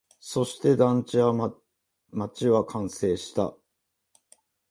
[0.19, 1.53] そして、団地は、
[2.09, 3.55] 街は完成した